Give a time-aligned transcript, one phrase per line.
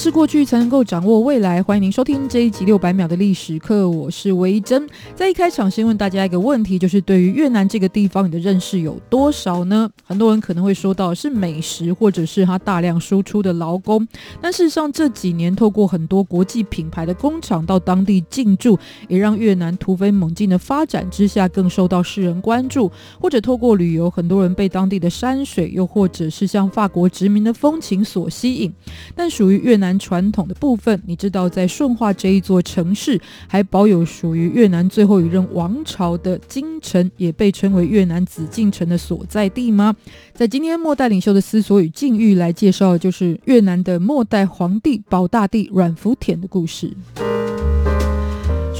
[0.00, 1.62] 是过去才能够掌握未来。
[1.62, 4.88] 欢迎您收听这一集六百秒的历史课，我是维珍。
[5.14, 9.90] 在一开场，先问大家一个问题，就是对于越南这个地方，你的认识有多少呢？
[10.02, 14.08] 很多人可能会说到是美食，或者是它大量输出的劳工。
[14.40, 22.90] 但事实上，这几年透过很多国际品牌的工厂到当地进驻，也让越南突飞猛进的发展之下更受到世人关注。
[23.20, 28.72] 或者透过旅游，很多人被当地的山水，又或者是像法国殖民的风情所吸引。
[29.14, 39.94] 但属于越南传统的部分，你知道在顺化这一座城市还保有属于越南最后一任王朝的京城，也被称为越南紫禁城的所在地吗？
[40.32, 46.96] 在今天末代领袖的思索与境遇来介绍的就是越南的末代皇帝保大帝阮福田的故事。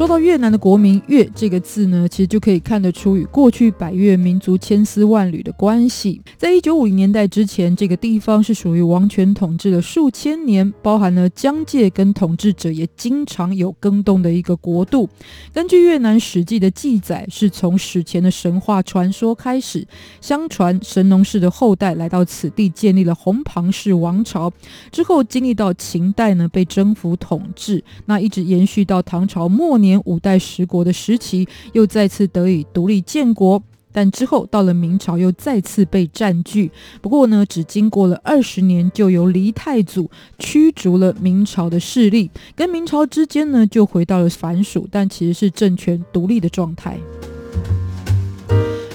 [0.00, 6.22] 说到越南的国民“越”这个字呢，其实就可以看得出与过去百越民族千丝万缕的关系。
[6.38, 15.06] 在一九五零年代之前，这个地方是属于王权统治了数千年，包含了疆界跟统治者也经常有更动的一个国度。
[15.52, 19.86] 根据越南史记的记载，是从史前的神话传说开始，
[20.22, 24.50] 相传神农氏的后代来到此地，建立了红庞氏王朝。
[24.90, 29.89] 之后经历到秦代呢被征服统治，那一直延续到唐朝末年。
[29.90, 33.60] 年五代十国的时期，又再次得以独立建国，
[33.92, 36.70] 但之后到了明朝又再次被占据。
[37.02, 46.96] 不过呢，只经过了二十年，就由黎太祖驱逐了明朝的势力，跟明朝之间呢就回到了藩属，但其实是政权独立的状态。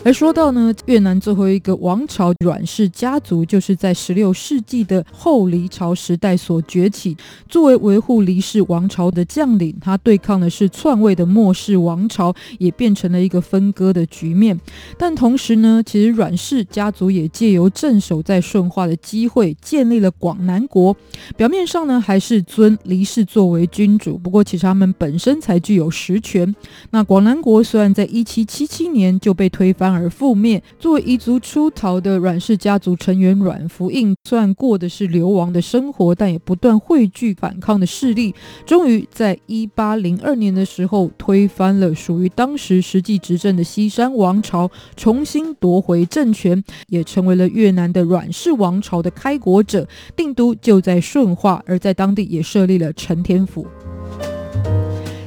[0.06, 7.18] 而说到呢，越南最后一个王朝阮氏家族，就是在十六世纪的后黎朝时代所崛起。
[7.50, 14.62] 作为维护黎氏王朝的将领，他对抗的是篡位的末氏王朝，也变成了一个分割的局面。
[14.96, 20.96] 但同时呢，其实阮氏家族也借由镇守在顺化的机会，建立了广南国。
[21.36, 26.56] 表面上呢，还是尊黎氏作为君主，不过其实他们本身才具有实权。
[26.92, 29.95] 那广南国虽然在一七七七年就被推翻。
[29.96, 30.62] 而覆灭。
[30.78, 38.36] 作为彝族出逃的阮氏家族成员阮福映，虽然过的是流亡的生活，但也不断汇聚反抗的势力。
[38.66, 49.88] 终于在一八零二年的时候，推翻了属于当时实际执政的西山王朝，重新夺回政权，也成为了越南的阮氏王朝的开国者。
[50.16, 53.66] 定都就在顺化，而在当地也设立了承天府。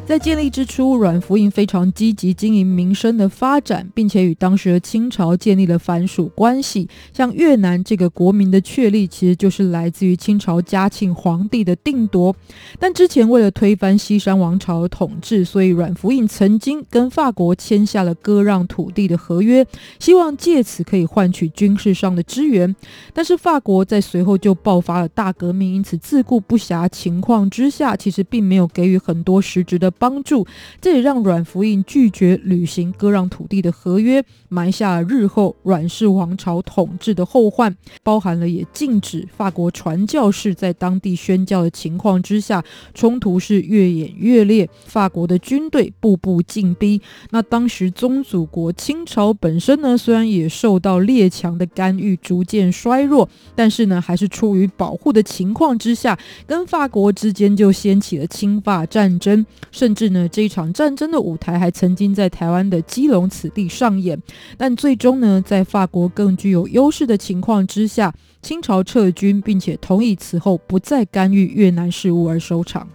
[0.09, 6.89] 在建立之初，阮福映非常积极经营民生的发展，并且与当时的清朝建立了藩属关系。
[7.13, 12.35] 像越南这个国民的确立，其实就是来自于清朝嘉庆皇帝的定夺。
[12.79, 19.67] 但之前为了推翻西山王朝的统治，所以阮福映曾经跟法国签下了割让土地的合约，
[19.99, 22.75] 希望借此可以换取军事上的支援。
[23.13, 30.47] 但是法国在随后就爆发了大革命，因此自顾不暇情况之下，其实并没有给予很多实质的帮助，
[30.81, 42.64] 这也让阮福映拒绝履行割让土地的合约，埋下日后阮氏王朝统治的后患，包含了也禁止法国传教士在当地宣教的情况之下，
[42.94, 47.00] 冲突是越演越烈，法国的军队步步进逼。
[47.30, 64.21] 那当时宗主国清朝本身呢，虽然也受到列强的干预，逐渐衰弱，但是呢，还是出于保护的情况之下，跟法国之间就掀起了侵法战争，甚甚至呢，这一场战争的舞台还曾经在台湾的基隆此地上演，
[64.59, 72.86] 但最终呢，在法国更具有优势的情况之下，清朝撤军，并且同意此后不再干预越南事务而收场。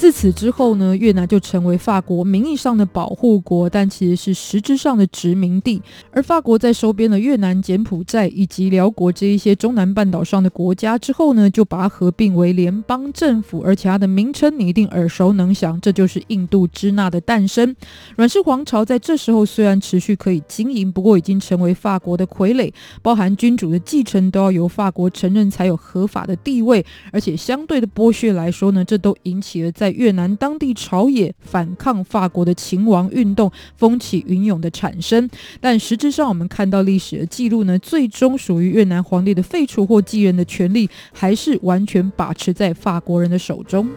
[0.00, 5.82] 自此之后呢，越南就成为法国名义上的保护国，但其实是实质上的殖民地。
[6.10, 17.76] 而法国在收编了越南、柬埔寨以及寮国这一些中南半岛上的国家之后呢，就把它合并为联邦政府，而且它的名称你一定耳熟能详，这就是印度支那的诞生。
[18.16, 22.72] 阮氏皇朝在这时候虽然持续可以经营，不过已经成为法国的傀儡，
[23.02, 26.82] 包含君主的继承都要由法国承认才有合法的地位，
[27.12, 35.28] 而且相对的剥削来说呢，这都引起了在越南当地朝野反抗法国的勤王运动风起云涌的产生。
[35.60, 43.88] 但实质上，我们看到历史的记录呢，最终属于越南皇帝的废除或继任的权利，还是完全把持在法国人的手中。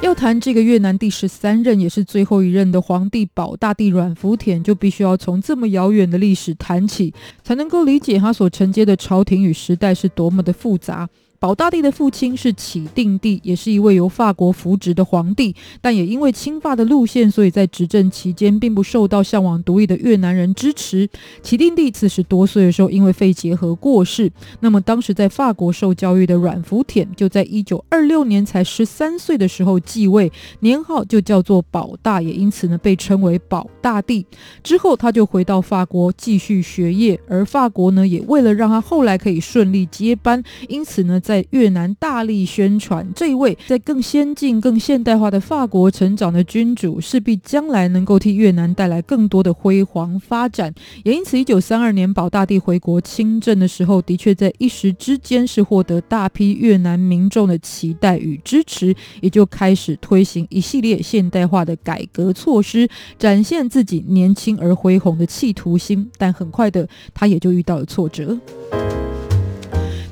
[0.00, 7.12] 要谈这个越南第十三任也是最后一任的皇帝保大帝阮福田，就必须要从这么遥远的历史谈起，
[7.42, 11.08] 才能够理解他所承接的朝廷与时代是多么的复杂。
[11.40, 21.08] 保大帝的父亲是启定帝，也是一位由法国扶植的皇帝，但也因为亲法的路线，所以在执政期间并不受到向往独立的越南人支持。
[21.40, 24.28] 启定帝四十多岁的时候，因为肺结核过世。
[24.58, 34.26] 那么当时在法国受教育的阮福田，就在一九二六年才十三岁的时候继位，年号就叫做保大，也因此呢被称为保大帝。
[34.64, 41.22] 之后他就回到法国继续学业，而法国呢也为了让他后来可以顺利接班，因此呢。
[41.28, 50.72] 在越南大力宣传，这一位在更先进、更现代化的法国成长的君主，势必将来能够替越南带来更多的辉煌发展。
[51.04, 62.88] 也因此，一九三二年保大帝回国亲政的时候，的确在一时之间是获得大批越南民众的期待与支持，也就开始推行一系列现代化的改革措施，
[63.18, 66.10] 展现自己年轻而恢宏的企图心。
[66.16, 68.38] 但很快的，他也就遇到了挫折。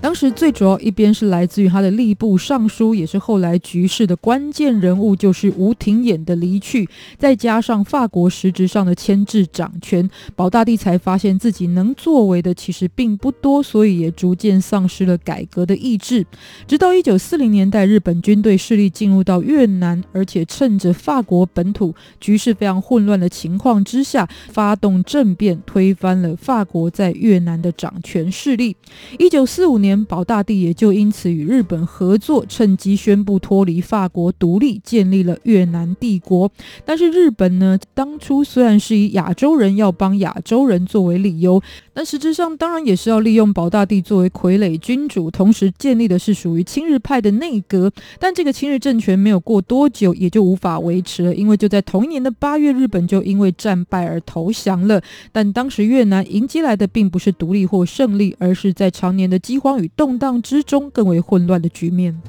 [0.00, 6.88] 当时最主要一边是来自于他的吏部尚书，也是后来局势的关键人物，就是吴廷琰的离去，
[7.18, 16.24] 再加上法国实质上的牵制掌权，保大帝才发现自己能作为的其实并不多，所以也逐渐丧失了改革的意志。
[16.68, 28.76] 直到一九四零年代，日本军队势力进入到越南，而且趁着法国本土局势非常混乱的情况之下，发动政变，推翻了法国在越南的掌权势力。
[29.18, 29.85] 一九四五年。
[30.06, 36.50] 保大帝也就因此与日本合作，趁机宣布脱离法国独立，建立了越南帝国。
[36.84, 41.62] 但是日本呢，当初虽然是以亚洲人要帮亚洲人作为理由，
[41.96, 47.90] 但实质上当然也是要利用保大帝作为傀儡君主，同时建立的是属于亲日派的内阁。
[48.20, 55.00] 但这个亲日政权没有过多久，也就无法维持了，因为就在同一年的八月，日本就因为战败而投降了。
[55.32, 62.20] 但当时越南迎接来的并不是独立或胜利，而是在常年的饥荒与动荡之中，更为混乱的局面。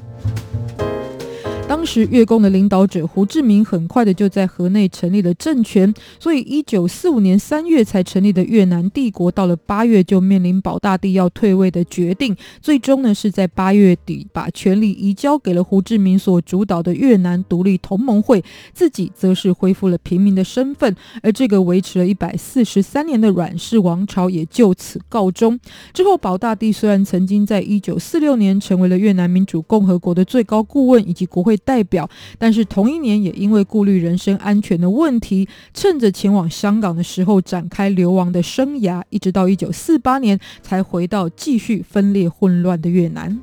[1.67, 12.35] 当时越共的领导者胡志明很快的就在河内成立了政权，所以一九四五年三月才成立的越南帝国，到了八月就面临保大帝要退位的决定。
[12.61, 18.41] 最终呢，是在八月底把权力移交给了胡志明所主导的越南独立同盟会，
[18.73, 20.95] 自己则是恢复了平民的身份。
[21.21, 25.59] 而这个维持了一百四十三年的阮氏王朝也就此告终。
[25.93, 31.56] 之后，保大帝虽然曾经在一九四六年成为了越南民主共和国的最高顾问以及国会。
[31.57, 43.39] 代表，但是同一年也因为顾虑人身安全的问题，趁着前往香港的时候展开流亡的生涯，一直到一九四八年才回到继续分裂混乱的越南。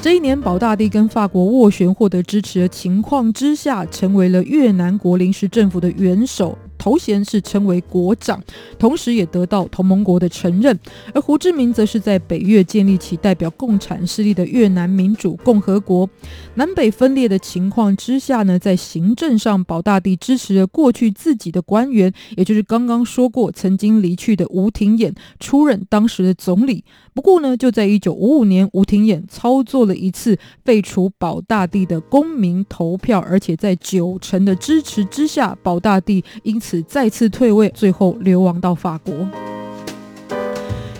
[0.00, 6.58] 这一年，保大帝跟法国斡旋获得支持的情况之下，成为了越南国临时政府的元首。
[6.84, 8.38] 头衔是称为国长，
[8.78, 10.78] 同时也得到同盟国的承认。
[11.14, 16.06] 而胡志明则是在北越建立起代表共产势力的越南民主共和国。
[16.56, 26.84] 南北分裂的情况之下呢，在行政上，保大帝支持了过去自己的官员，也就是刚刚说过曾经离去的吴廷琰出任当时的总理。
[27.14, 30.36] 不过呢，就在一九五五年，吴廷琰操作了一次
[30.66, 39.14] 废除保大帝的公民投票，而且在九成的支持之下，保大帝因此再次退位，最后流亡到法国。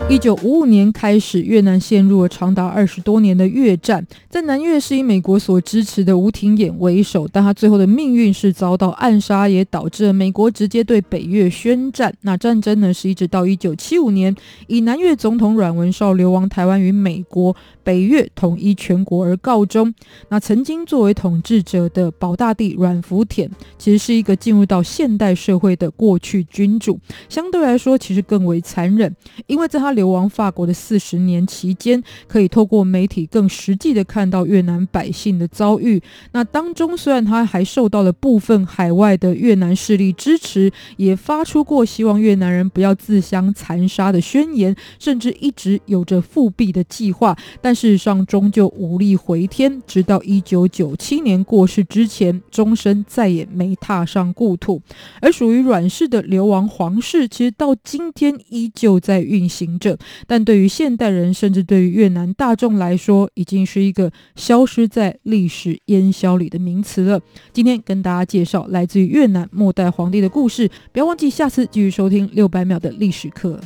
[0.06, 4.06] 一九五五年开始，越南陷入了长达二十多年的越战。
[4.28, 12.12] 在南越是以美国所支持的吴廷琰为首，但他最后的命运是遭到暗杀，也导致了美国直接对北越宣战。
[12.20, 17.56] 那战争呢，是一直到一九七五年，以南越总统阮文绍流亡台湾与美国。
[17.84, 19.94] 北越统一全国而告终。
[20.30, 23.48] 那曾经作为统治者的保大帝阮福田，
[23.78, 26.98] 其实是一个进入到现代社会的过去君主，
[27.28, 29.14] 相对来说其实更为残忍，
[29.46, 36.02] 因为在他流亡法国的四十年期间，可以透过媒体更实际的看到越南百姓的遭遇。
[36.32, 54.80] 那当中虽然他还受到了部分海外的越南势力支持，也发出过希望越南人不要自相残杀的宣言，甚至一直有着复辟的计划，但事实上，终究无力回天，直到一九九七年过世之前，终身再也没踏上故土。
[55.20, 67.20] 而属于阮氏的流亡皇室，其实到今天依旧在运行着，但对于现代人，甚至对于越南大众来说，已经是一个消失在历史烟消里的名词了。
[67.52, 73.60] 今天跟大家介绍来自于越南末代皇帝的故事，不要忘记下次继续收听六百秒的历史课。